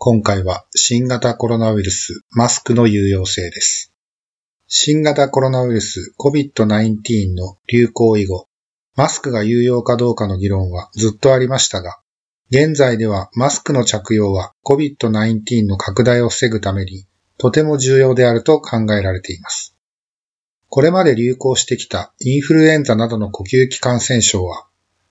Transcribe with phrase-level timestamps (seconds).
[0.00, 3.92] 今回は新型コロナウイルス、マスクの有用性です。
[4.68, 8.46] 新型コロナウイルス COVID-19 の流行以後、
[8.94, 11.98] マスクが有用かどうかの議論はずっとありましたが、
[12.48, 19.74] 現在ではマスクの着用は COVID-19 の拡大を防ぐためにとても重要であると考えられています。
[20.68, 24.68] これまで流行してきたインフルエンザなどの呼吸器感染症は、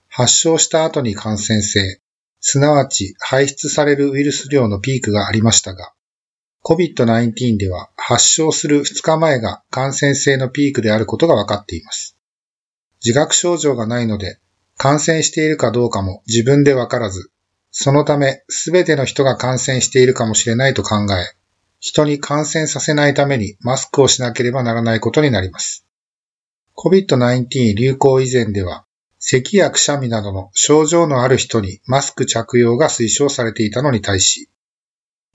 [0.08, 2.00] 発症した後に感染性、
[2.40, 5.92] すなわち排出されるウイルス量のピークがありましたが、
[6.64, 12.16] COVID-19 では発症する2日前が感染性のピークであることが分かっています。
[13.04, 14.38] 自覚症状がないので、
[14.76, 17.30] 感染しているかどうかも自分で分からず、
[17.70, 21.34] そのため全ての人が感染しているかもしれないと考え、
[21.80, 25.86] 人に感染させないためにマスクをしなければならないことになります。
[26.76, 28.84] COVID-19 流行以前では、
[29.20, 34.48] 咳やくしゃみなどの症状のある人にマスク着用が推奨されていたのに対し、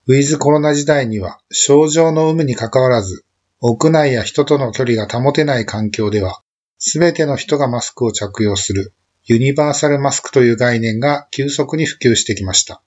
[0.08, 3.26] ウィズコロナ時代には症状の有無に関わらず、
[3.60, 6.42] 屋内や人との距離が保てない環境では、
[6.78, 8.94] すべての人がマスクを着用する
[9.26, 12.84] ユニバーサルマスクという概念が急速に普及してきました。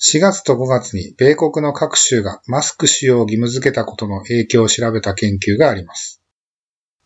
[0.00, 6.20] 4月と5月に米国の各州がマスク使用を義務付けたことの影響を調べた研究があります。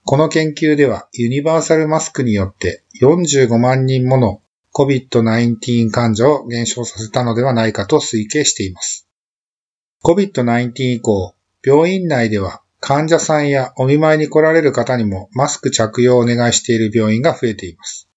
[0.04, 4.42] この研究ではユニバーサルマスクによって45万人もの
[4.74, 9.06] COVID-19 患者を減少させたのではないかと推計しています。
[10.02, 11.34] COVID-19 以降、
[11.64, 18.08] 病院内では患者さんやお見舞いに来られる方にもマスク着用をお願いしている病院が増えています。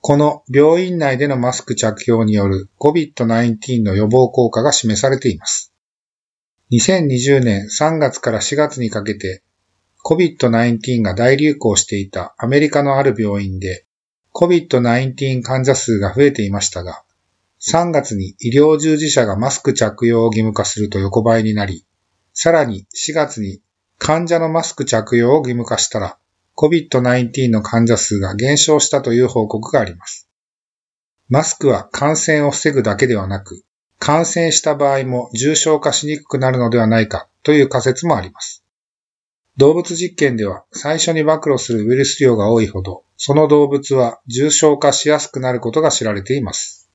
[0.00, 5.72] この病院内でのマスク着用による COVID-19 の予防効果が示されています。
[6.72, 9.42] 2020年3月から4月にかけて
[10.04, 13.86] COVID-19 が大流行していたアメリカのある病院で
[14.34, 17.02] COVID-19 患者数が増えていましたが、
[17.60, 21.84] 3月に医療従事者がマスク着用を義務化すると横ばいになり、
[22.32, 23.60] さらに4月に
[23.98, 26.18] 患者のマスク着用を義務化したら
[26.56, 30.28] COVID-19 の患者数が減少したという報告があります。
[31.28, 33.64] マスクは感染を防ぐだけではなく、
[33.98, 38.64] 感染した場合も重症化しにくくなるのではないかという仮説もあります。
[39.58, 46.88] 動物実験では最初に暴露するウイルス量が多いほど、その動物は重症化しやすくなることが知られています。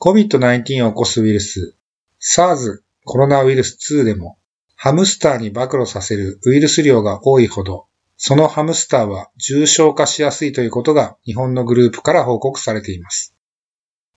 [0.00, 1.76] COVID-19 を起こすウイルス、
[2.20, 4.38] SARS コロナウイルス2でも、
[4.76, 7.86] ハムスターに暴露させるウイルス量が多いほど、
[8.16, 13.34] そのハムスターは重症化しやすいということが日本のグループから報告されています。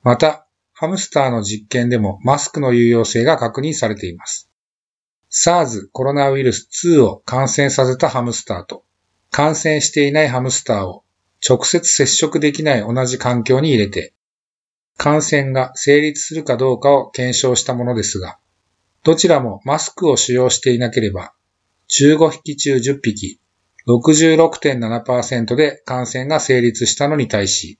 [0.03, 4.50] また、ハムスターの実験でもマスクの有用性が確認されています。
[5.31, 8.83] SARS コロナウイルス2を感染させたハムスターと、
[9.29, 11.05] 感染していないハムスターを
[11.47, 14.13] 直接接触できない同じ環境に入れて、
[14.97, 18.37] 感染が成立するかどうかを検証したものですが、
[19.03, 21.33] どちらもマスクを使用していなければ、
[21.89, 23.39] 15匹中10匹、
[23.87, 27.79] 66.7%で感染が成立したのに対し、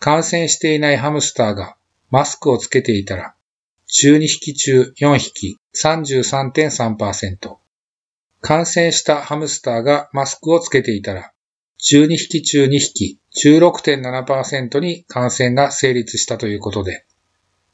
[0.00, 1.76] 感染していないハムスターが
[2.10, 3.35] マスクをつけていたら、
[3.88, 7.56] 12匹中4匹、33.3%。
[8.40, 11.32] 感染したハムスターがマスクをつけていたら、
[11.78, 17.04] 12匹中2匹、16.7%に感染が成立したということで、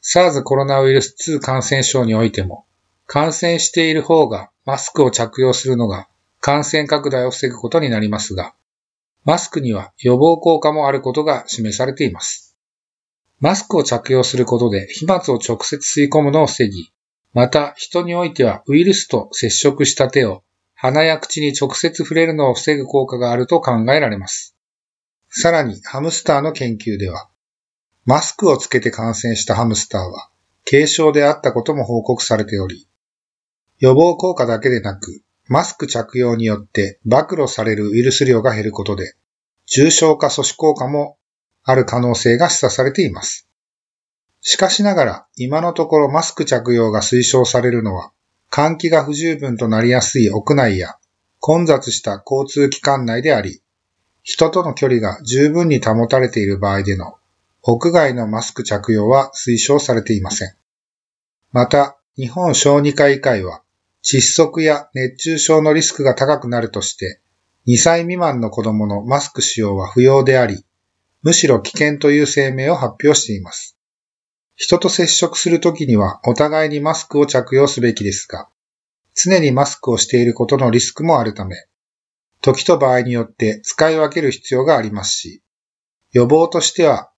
[0.03, 2.67] SARS コロナウイルス2感染症においても、
[3.07, 6.09] 感染している方がマスクを着用するのが
[6.41, 8.55] 感染拡大を防ぐことになりますが、
[9.25, 12.52] マスクには予防効果もあることが示されています。
[13.43, 16.93] マスクを着用することで飛沫を直接吸い込むのを防ぎ、
[17.35, 20.45] また人においてはウイルスと接触した手を
[20.77, 24.55] 鼻や口に直接触れるのを防ぐ効果があると考えられます。
[25.29, 27.31] さらにハムスターの研究では、
[28.05, 30.31] マスクをつけて感染したハムスターは
[30.65, 32.87] 軽症であったことも報告されており、
[33.81, 39.17] 予防効果だけでなく、マスク着用によって暴露されるウイルス量が減ることで、
[39.67, 41.17] 重症化阻止効果も
[41.65, 43.49] ある可能性が示唆されています。
[44.41, 48.13] しかしながら、今のところマスク着用が推奨されるのは、
[48.51, 50.97] 換気が不十分となりやすい屋内や
[51.41, 53.63] 混雑した交通機関内であり、
[54.23, 57.17] 人との距離が十分に保たれている場合での
[57.65, 60.55] 屋外のマスク着用は推奨されていません。
[61.53, 63.63] また、日本小児科医会は、
[64.05, 67.21] 窒息や熱中症のリスクが高くなるとして、
[67.69, 70.67] 2歳未満の子供のマスク使用は不要であり、
[71.23, 73.77] むしろ危険という声明を発表しています。
[74.57, 78.49] 人と接触するときにはお互いにマスクを着用すべきですが、
[79.15, 81.57] 常にマスクをしていることのリスクもあるため、
[82.41, 85.43] 時と場合によって使い分ける必要がありますし、
[86.13, 87.13] 予防としては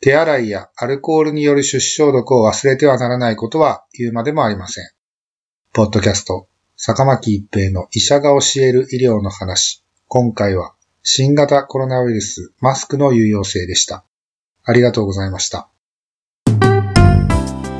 [0.00, 4.84] 手洗いやアルコールによる出消毒を忘れてはならないことは言うまでもありません。
[5.72, 9.84] ポッドキャスト、坂巻一平の医者が教える医療の話。
[10.06, 10.74] 今回は
[11.10, 14.04] 新型コロナウイルスマスクの有用性でした。
[14.62, 15.70] ありがとうございました。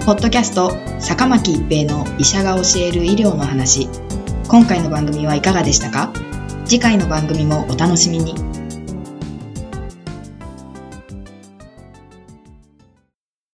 [0.07, 3.91] ポッドキャスト坂巻一平の医者が教える医療の話。
[4.49, 6.11] 今回の番組はいかがでしたか？
[6.65, 8.35] 次回の番組もお楽しみに。